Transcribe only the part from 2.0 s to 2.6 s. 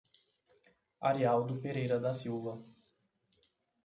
Silva